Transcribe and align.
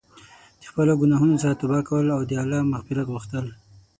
د 0.61 0.63
خپلو 0.69 0.93
ګناهونو 1.01 1.35
څخه 1.41 1.59
توبه 1.61 1.79
کول 1.87 2.05
او 2.15 2.21
د 2.29 2.31
الله 2.41 2.59
مغفرت 2.73 3.05
غوښتل. 3.13 3.45